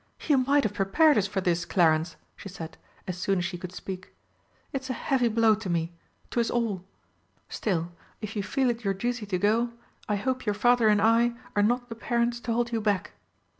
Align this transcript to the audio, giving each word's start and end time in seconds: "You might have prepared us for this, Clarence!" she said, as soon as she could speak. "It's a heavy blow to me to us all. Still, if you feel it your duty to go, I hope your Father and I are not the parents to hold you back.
"You 0.27 0.39
might 0.39 0.63
have 0.63 0.73
prepared 0.73 1.19
us 1.19 1.27
for 1.27 1.41
this, 1.41 1.63
Clarence!" 1.63 2.15
she 2.35 2.49
said, 2.49 2.75
as 3.07 3.19
soon 3.19 3.37
as 3.37 3.45
she 3.45 3.55
could 3.59 3.71
speak. 3.71 4.15
"It's 4.73 4.89
a 4.89 4.93
heavy 4.93 5.27
blow 5.27 5.53
to 5.53 5.69
me 5.69 5.93
to 6.31 6.39
us 6.39 6.49
all. 6.49 6.83
Still, 7.49 7.91
if 8.19 8.35
you 8.35 8.41
feel 8.41 8.71
it 8.71 8.83
your 8.83 8.95
duty 8.95 9.27
to 9.27 9.37
go, 9.37 9.73
I 10.09 10.15
hope 10.15 10.47
your 10.47 10.55
Father 10.55 10.87
and 10.87 11.03
I 11.03 11.33
are 11.55 11.61
not 11.61 11.87
the 11.89 11.93
parents 11.93 12.39
to 12.39 12.51
hold 12.51 12.71
you 12.71 12.81
back. 12.81 13.11